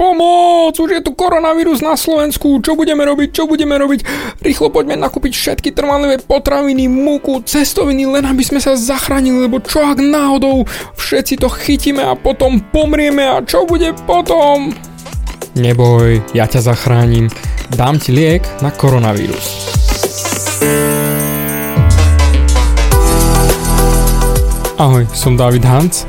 [0.00, 4.00] pomoc, už je tu koronavírus na Slovensku, čo budeme robiť, čo budeme robiť,
[4.40, 9.84] rýchlo poďme nakúpiť všetky trvanlivé potraviny, múku, cestoviny, len aby sme sa zachránili, lebo čo
[9.84, 10.64] ak náhodou
[10.96, 13.28] všetci to chytíme a potom pomrieme?
[13.28, 14.72] A čo bude potom?
[15.52, 17.28] Neboj, ja ťa zachránim,
[17.76, 19.68] dám ti liek na koronavírus.
[24.80, 26.08] Ahoj, som David Hans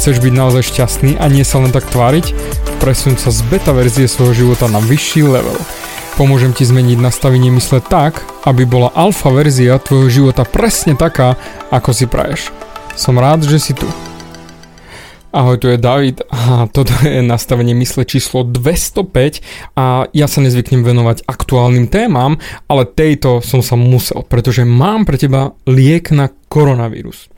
[0.00, 2.32] Chceš byť naozaj šťastný a nie sa len tak tváriť?
[2.80, 5.60] Presun sa z beta verzie svojho života na vyšší level.
[6.16, 11.36] Pomôžem ti zmeniť nastavenie mysle tak, aby bola alfa verzia tvojho života presne taká,
[11.68, 12.48] ako si praješ.
[12.96, 13.84] Som rád, že si tu.
[15.36, 19.44] Ahoj, tu je David a toto je nastavenie mysle číslo 205
[19.76, 22.40] a ja sa nezvyknem venovať aktuálnym témam,
[22.72, 27.28] ale tejto som sa musel, pretože mám pre teba liek na koronavírus.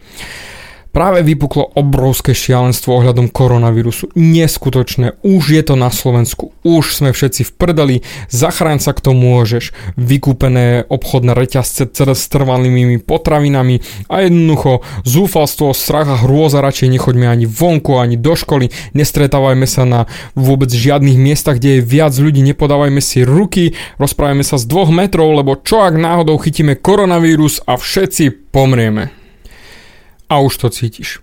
[0.93, 4.12] Práve vypuklo obrovské šialenstvo ohľadom koronavírusu.
[4.12, 5.17] Neskutočné.
[5.25, 6.53] Už je to na Slovensku.
[6.69, 7.97] Už sme všetci v prdeli.
[8.29, 9.73] Zachráň sa kto môžeš.
[9.97, 13.81] Vykúpené obchodné reťazce s trvalými potravinami
[14.12, 18.69] a jednoducho zúfalstvo, strach a hrôza radšej nechoďme ani vonku, ani do školy.
[18.93, 20.01] Nestretávajme sa na
[20.37, 22.45] vôbec žiadnych miestach, kde je viac ľudí.
[22.45, 23.73] Nepodávajme si ruky.
[23.97, 29.22] Rozprávajme sa z dvoch metrov, lebo čo ak náhodou chytíme koronavírus a všetci pomrieme.
[30.33, 31.20] A už to cítiš.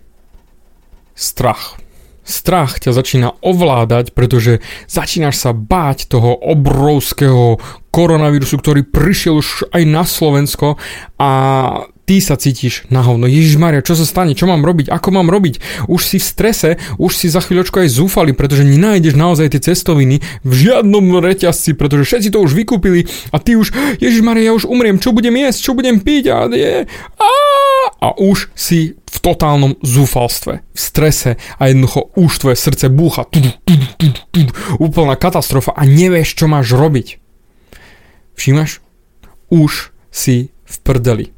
[1.18, 1.82] Strach.
[2.22, 7.58] Strach ťa začína ovládať, pretože začínaš sa báť toho obrovského
[7.90, 10.78] koronavírusu, ktorý prišiel už aj na Slovensko
[11.18, 11.32] a
[12.10, 13.30] ty sa cítiš na hovno.
[13.30, 15.86] Ježiš Maria, čo sa stane, čo mám robiť, ako mám robiť?
[15.86, 20.18] Už si v strese, už si za chvíľočku aj zúfali, pretože nenájdeš naozaj tie cestoviny
[20.42, 23.70] v žiadnom reťazci, pretože všetci to už vykúpili a ty už,
[24.02, 26.90] Ježiš Maria, ja už umriem, čo budem jesť, čo budem piť a je,
[27.22, 27.32] a,
[28.02, 33.30] a už si v totálnom zúfalstve, v strese a jednoducho už tvoje srdce búcha,
[34.82, 37.22] úplná katastrofa a nevieš, čo máš robiť.
[38.34, 38.82] Všímaš?
[39.54, 41.38] Už si v prdeli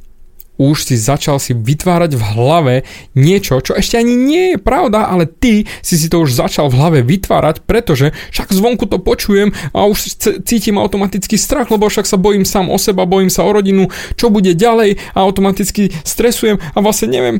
[0.59, 2.75] už si začal si vytvárať v hlave
[3.17, 6.77] niečo, čo ešte ani nie je pravda, ale ty si si to už začal v
[6.77, 12.21] hlave vytvárať, pretože však zvonku to počujem a už cítim automaticky strach, lebo však sa
[12.21, 16.77] bojím sám o seba, bojím sa o rodinu, čo bude ďalej a automaticky stresujem a
[16.77, 17.37] vlastne neviem.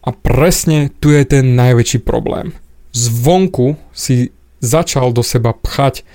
[0.00, 2.56] A presne tu je ten najväčší problém.
[2.96, 4.32] Zvonku si
[4.64, 6.06] začal do seba pchať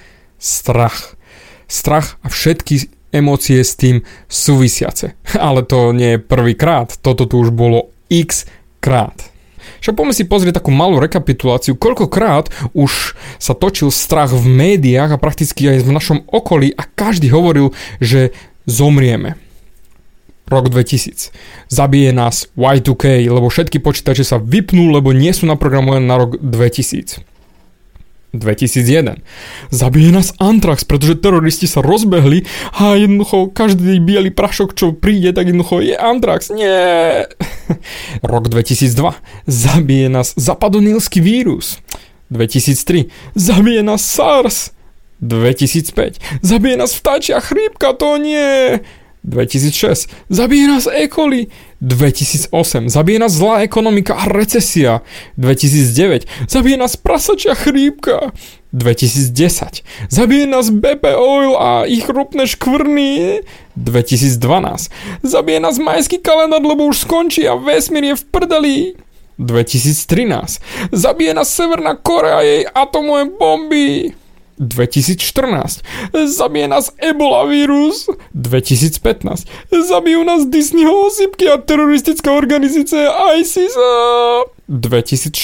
[0.41, 1.13] strach.
[1.65, 5.15] Strach a všetky emócie s tým súvisiace.
[5.47, 8.45] Ale to nie je prvýkrát, toto tu už bolo x
[8.83, 9.15] krát.
[9.81, 15.21] Však poďme si pozrieť takú malú rekapituláciu, koľkokrát už sa točil strach v médiách a
[15.21, 18.33] prakticky aj v našom okolí a každý hovoril, že
[18.65, 19.37] zomrieme.
[20.45, 21.33] Rok 2000.
[21.73, 27.34] Zabije nás Y2K, lebo všetky počítače sa vypnú, lebo nie sú naprogramované na rok 2000.
[28.37, 29.21] 2001.
[29.69, 35.49] Zabije nás Antrax, pretože teroristi sa rozbehli a jednoducho každý biely prašok, čo príde, tak
[35.49, 36.51] jednoducho je Antrax.
[36.51, 37.25] Nie.
[38.21, 39.15] Rok 2002.
[39.47, 41.79] Zabije nás zapadonilský vírus.
[42.29, 43.07] 2003.
[43.35, 44.75] Zabije nás SARS.
[45.21, 46.19] 2005.
[46.41, 48.83] Zabije nás vtáčia chrípka, to nie.
[49.25, 50.09] 2006.
[50.29, 51.09] Zabije nás E.
[51.09, 51.47] coli.
[51.81, 52.89] 2008.
[52.89, 54.99] Zabije nás zlá ekonomika a recesia.
[55.37, 56.25] 2009.
[56.49, 58.31] Zabije nás prasačia chrípka.
[58.71, 59.83] 2010.
[60.09, 63.41] Zabije nás BP Oil a ich ropné škvrny.
[63.75, 64.91] 2012.
[65.23, 68.77] Zabije nás majský kalendár, lebo už skončí a vesmír je v prdeli.
[69.37, 70.61] 2013.
[70.91, 74.13] Zabije nás Severná Korea jej atomové bomby.
[74.57, 75.83] 2014.
[76.25, 78.07] Zabije nás Ebola vírus.
[78.31, 79.47] 2015.
[79.71, 83.75] Zabijú nás Disneyho osýpky a teroristická organizácia ISIS.
[84.71, 85.35] 2016.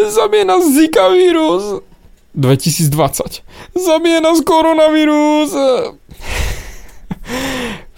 [0.00, 1.84] Zabije nás Zika vírus.
[2.34, 3.44] 2020.
[3.76, 5.52] Zabije nás koronavírus.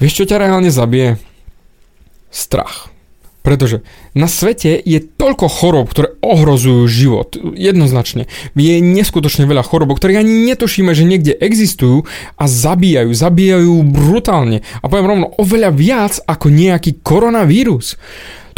[0.02, 1.22] Vieš, čo ťa reálne zabije?
[2.34, 2.89] Strach.
[3.40, 3.80] Pretože
[4.12, 7.36] na svete je toľko chorob, ktoré ohrozujú život.
[7.56, 8.28] Jednoznačne.
[8.52, 12.04] Je neskutočne veľa chorob, ktoré ani netušíme, že niekde existujú
[12.36, 13.10] a zabíjajú.
[13.12, 14.60] Zabíjajú brutálne.
[14.80, 17.96] A poviem rovno, oveľa viac ako nejaký koronavírus.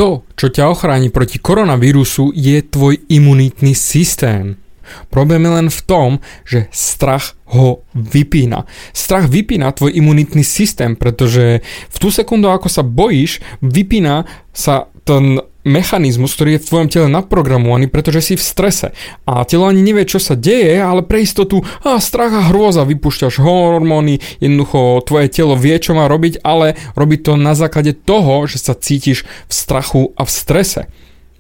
[0.01, 4.62] To, čo ťa ochráni proti koronavírusu, je tvoj imunitný systém.
[5.11, 6.11] Problém je len v tom,
[6.43, 8.65] že strach ho vypína.
[8.97, 11.61] Strach vypína tvoj imunitný systém, pretože
[11.93, 14.25] v tú sekundu, ako sa bojíš, vypína
[14.57, 18.87] sa ten mechanizmus, ktorý je v tvojom tele naprogramovaný, pretože si v strese.
[19.27, 23.39] A telo ani nevie, čo sa deje, ale pre istotu a strach a hrôza, vypúšťaš
[23.39, 28.59] hormóny, jednoducho tvoje telo vie, čo má robiť, ale robí to na základe toho, že
[28.59, 30.81] sa cítiš v strachu a v strese.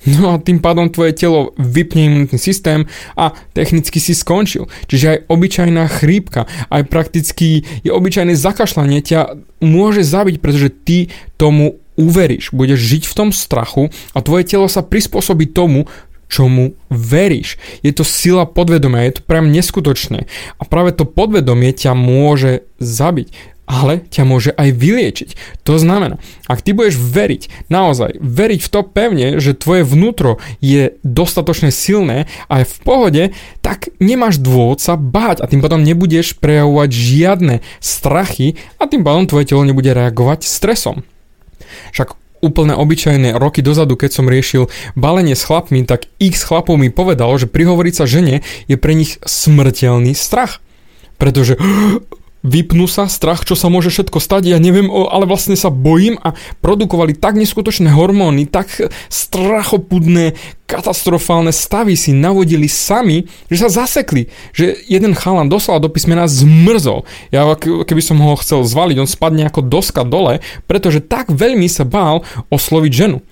[0.02, 4.66] No a tým pádom tvoje telo vypne imunitný systém a technicky si skončil.
[4.90, 11.78] Čiže aj obyčajná chrípka, aj prakticky je obyčajné zakašľanie ťa môže zabiť, pretože ty tomu
[11.94, 12.50] uveríš.
[12.50, 15.86] Budeš žiť v tom strachu a tvoje telo sa prispôsobí tomu,
[16.32, 17.60] čomu veríš.
[17.84, 20.24] Je to sila podvedomia, je to priam neskutočné.
[20.56, 25.30] A práve to podvedomie ťa môže zabiť ale ťa môže aj vyliečiť.
[25.64, 31.00] To znamená, ak ty budeš veriť, naozaj veriť v to pevne, že tvoje vnútro je
[31.00, 33.24] dostatočne silné a je v pohode,
[33.64, 39.24] tak nemáš dôvod sa báť a tým pádom nebudeš prejavovať žiadne strachy a tým pádom
[39.24, 41.08] tvoje telo nebude reagovať stresom.
[41.96, 42.12] Však
[42.44, 47.32] úplne obyčajné roky dozadu, keď som riešil balenie s chlapmi, tak x chlapov mi povedalo,
[47.40, 50.60] že prihovoriť sa žene je pre nich smrteľný strach.
[51.16, 51.56] Pretože
[52.42, 56.34] vypnú sa, strach, čo sa môže všetko stať, ja neviem, ale vlastne sa bojím a
[56.58, 58.68] produkovali tak neskutočné hormóny, tak
[59.06, 60.34] strachopudné,
[60.66, 67.06] katastrofálne stavy si navodili sami, že sa zasekli, že jeden chalan doslova do písmena zmrzol.
[67.30, 71.86] Ja keby som ho chcel zvaliť, on spadne ako doska dole, pretože tak veľmi sa
[71.86, 73.22] bál osloviť ženu.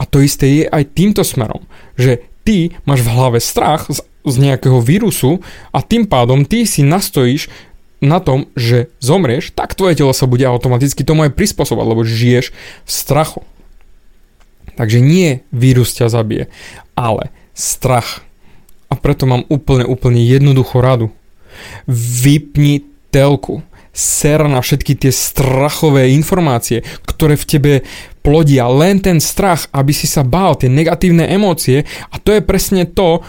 [0.00, 1.66] A to isté je aj týmto smerom,
[1.98, 5.44] že ty máš v hlave strach z, z nejakého vírusu
[5.76, 7.52] a tým pádom ty si nastojíš
[8.00, 12.52] na tom, že zomrieš, tak tvoje telo sa bude automaticky tomu aj prispôsobať, lebo žiješ
[12.84, 13.44] v strachu.
[14.80, 16.48] Takže nie vírus ťa zabije,
[16.96, 18.24] ale strach.
[18.88, 21.12] A preto mám úplne, úplne jednoduchú radu.
[21.86, 23.60] Vypni telku.
[23.90, 27.72] Ser na všetky tie strachové informácie, ktoré v tebe
[28.22, 32.86] plodia len ten strach, aby si sa bál, tie negatívne emócie a to je presne
[32.86, 33.20] to,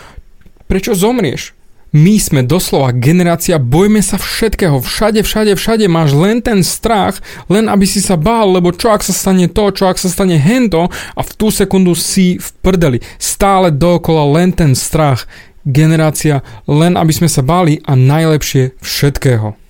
[0.69, 1.57] prečo zomrieš
[1.91, 7.19] my sme doslova generácia, bojme sa všetkého, všade, všade, všade máš len ten strach,
[7.51, 10.39] len aby si sa bál, lebo čo ak sa stane to, čo ak sa stane
[10.39, 13.03] hento a v tú sekundu si v prdeli.
[13.19, 15.27] Stále dookola len ten strach.
[15.61, 19.61] Generácia, len aby sme sa báli a najlepšie všetkého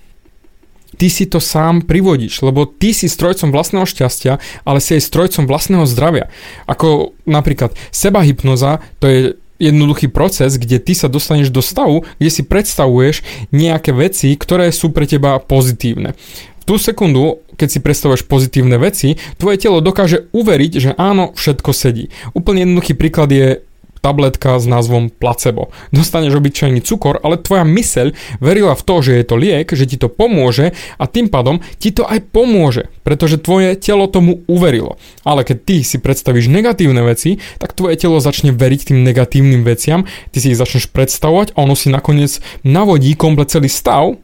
[1.02, 5.50] ty si to sám privodíš, lebo ty si strojcom vlastného šťastia, ale si aj strojcom
[5.50, 6.30] vlastného zdravia.
[6.70, 9.20] Ako napríklad seba hypnoza, to je
[9.62, 13.22] jednoduchý proces, kde ty sa dostaneš do stavu, kde si predstavuješ
[13.54, 16.18] nejaké veci, ktoré sú pre teba pozitívne.
[16.62, 21.70] V tú sekundu, keď si predstavuješ pozitívne veci, tvoje telo dokáže uveriť, že áno, všetko
[21.74, 22.10] sedí.
[22.38, 23.66] Úplne jednoduchý príklad je
[24.02, 25.70] tabletka s názvom placebo.
[25.94, 28.12] Dostaneš obyčajný cukor, ale tvoja myseľ
[28.42, 31.94] verila v to, že je to liek, že ti to pomôže a tým pádom ti
[31.94, 34.98] to aj pomôže, pretože tvoje telo tomu uverilo.
[35.22, 40.04] Ale keď ty si predstavíš negatívne veci, tak tvoje telo začne veriť tým negatívnym veciam,
[40.34, 44.18] ty si ich začneš predstavovať a ono si nakoniec navodí komplet celý stav,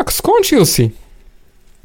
[0.00, 0.96] ak skončil si.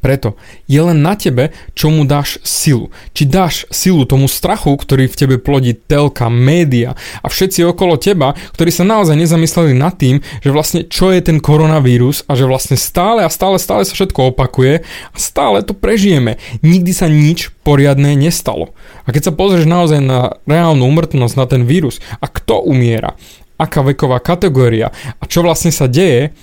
[0.03, 0.35] Preto
[0.67, 2.91] je len na tebe, čo mu dáš silu.
[3.15, 8.35] Či dáš silu tomu strachu, ktorý v tebe plodí telka, média a všetci okolo teba,
[8.51, 12.75] ktorí sa naozaj nezamysleli nad tým, že vlastne čo je ten koronavírus a že vlastne
[12.75, 16.35] stále a stále, stále sa všetko opakuje a stále to prežijeme.
[16.59, 18.75] Nikdy sa nič poriadne nestalo.
[19.07, 23.15] A keď sa pozrieš naozaj na reálnu umrtnosť na ten vírus a kto umiera,
[23.55, 26.35] aká veková kategória a čo vlastne sa deje,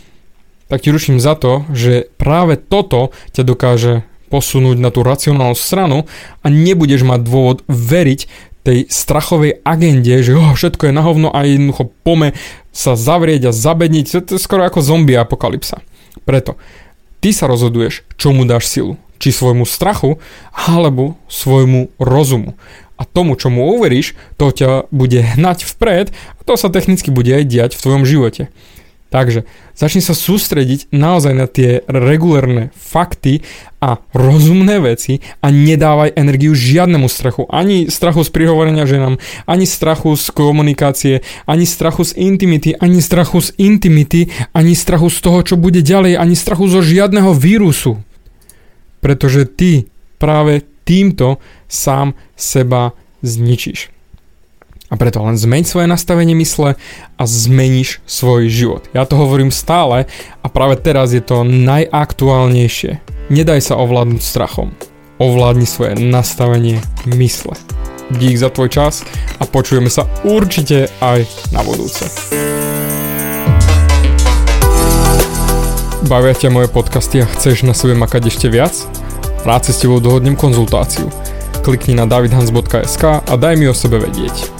[0.71, 3.93] tak ti ruším za to, že práve toto ťa dokáže
[4.31, 6.07] posunúť na tú racionálnu stranu
[6.41, 8.31] a nebudeš mať dôvod veriť
[8.63, 12.39] tej strachovej agende, že oh, všetko je na hovno a jednoducho pome
[12.71, 14.31] sa zavrieť a zabedniť.
[14.31, 15.83] To je skoro ako zombie apokalypsa.
[16.23, 16.55] Preto
[17.19, 18.95] ty sa rozhoduješ, čomu dáš silu.
[19.21, 20.17] Či svojmu strachu,
[20.49, 22.57] alebo svojmu rozumu.
[22.97, 27.45] A tomu, čomu uveríš, to ťa bude hnať vpred a to sa technicky bude aj
[27.45, 28.49] diať v tvojom živote.
[29.11, 29.43] Takže
[29.75, 33.43] začni sa sústrediť naozaj na tie regulérne fakty
[33.83, 37.51] a rozumné veci a nedávaj energiu žiadnemu strachu.
[37.51, 39.19] Ani strachu z prihovorenia ženám,
[39.51, 41.15] ani strachu z komunikácie,
[41.51, 46.15] ani strachu z intimity, ani strachu z intimity, ani strachu z toho, čo bude ďalej,
[46.15, 47.99] ani strachu zo žiadneho vírusu.
[49.03, 49.91] Pretože ty
[50.23, 52.95] práve týmto sám seba
[53.27, 54.00] zničíš.
[54.91, 56.75] A preto len zmeň svoje nastavenie mysle
[57.15, 58.83] a zmeníš svoj život.
[58.91, 60.11] Ja to hovorím stále
[60.43, 62.99] a práve teraz je to najaktuálnejšie.
[63.31, 64.75] Nedaj sa ovládnuť strachom.
[65.23, 67.55] Ovládni svoje nastavenie mysle.
[68.11, 69.07] Dík za tvoj čas
[69.39, 71.23] a počujeme sa určite aj
[71.55, 72.11] na budúce.
[76.11, 78.75] bavia ťa moje podcasty a chceš na sebe makať ešte viac?
[79.47, 81.07] Rád si s tebou dohodnem konzultáciu.
[81.63, 84.60] Klikni na davidhans.sk a daj mi o sebe vedieť.